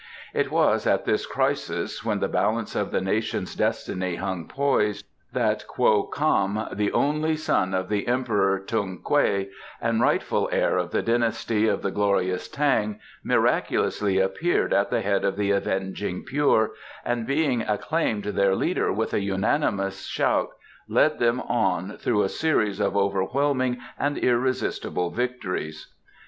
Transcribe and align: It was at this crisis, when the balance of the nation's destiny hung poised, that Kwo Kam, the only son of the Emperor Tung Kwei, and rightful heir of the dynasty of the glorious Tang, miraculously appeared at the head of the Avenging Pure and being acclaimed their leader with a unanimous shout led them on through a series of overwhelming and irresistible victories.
It 0.33 0.49
was 0.49 0.87
at 0.87 1.05
this 1.05 1.27
crisis, 1.27 2.03
when 2.03 2.21
the 2.21 2.27
balance 2.27 2.75
of 2.75 2.89
the 2.89 3.01
nation's 3.01 3.55
destiny 3.55 4.15
hung 4.15 4.47
poised, 4.47 5.05
that 5.31 5.67
Kwo 5.67 6.07
Kam, 6.11 6.65
the 6.73 6.91
only 6.91 7.35
son 7.35 7.75
of 7.75 7.87
the 7.87 8.07
Emperor 8.07 8.57
Tung 8.59 9.03
Kwei, 9.03 9.49
and 9.79 10.01
rightful 10.01 10.49
heir 10.51 10.75
of 10.75 10.89
the 10.89 11.03
dynasty 11.03 11.67
of 11.67 11.83
the 11.83 11.91
glorious 11.91 12.47
Tang, 12.47 12.99
miraculously 13.23 14.17
appeared 14.17 14.73
at 14.73 14.89
the 14.89 15.01
head 15.01 15.23
of 15.23 15.35
the 15.37 15.51
Avenging 15.51 16.23
Pure 16.23 16.71
and 17.05 17.27
being 17.27 17.61
acclaimed 17.61 18.23
their 18.23 18.55
leader 18.55 18.91
with 18.91 19.13
a 19.13 19.21
unanimous 19.21 20.05
shout 20.07 20.49
led 20.87 21.19
them 21.19 21.41
on 21.41 21.95
through 21.97 22.23
a 22.23 22.27
series 22.27 22.79
of 22.79 22.97
overwhelming 22.97 23.77
and 23.99 24.17
irresistible 24.17 25.11
victories. 25.11 25.93